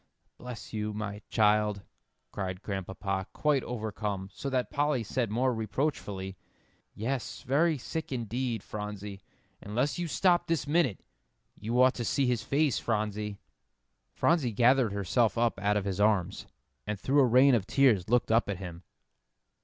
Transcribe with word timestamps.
"Bless 0.39 0.73
you, 0.73 0.93
my 0.93 1.21
child," 1.29 1.83
cried 2.31 2.63
Grandpapa, 2.63 3.27
quite 3.33 3.63
overcome, 3.63 4.31
so 4.33 4.49
that 4.49 4.71
Polly 4.71 5.03
said 5.03 5.29
more 5.29 5.53
reproachfully, 5.53 6.37
"Yes, 6.95 7.43
very 7.43 7.77
sick 7.77 8.11
indeed, 8.11 8.63
Phronsie, 8.63 9.21
unless 9.61 9.99
you 9.99 10.07
stop 10.07 10.47
this 10.47 10.65
minute. 10.65 11.01
You 11.55 11.79
ought 11.79 11.93
to 11.93 12.03
see 12.03 12.25
his 12.25 12.41
face, 12.41 12.79
Phronsie." 12.79 13.37
Phronsie 14.15 14.53
gathered 14.53 14.91
herself 14.91 15.37
up 15.37 15.59
out 15.59 15.77
of 15.77 15.85
his 15.85 15.99
arms, 16.01 16.47
and 16.87 16.99
through 16.99 17.19
a 17.19 17.27
rain 17.27 17.53
of 17.53 17.67
tears 17.67 18.09
looked 18.09 18.31
up 18.31 18.49
at 18.49 18.57
him. 18.57 18.81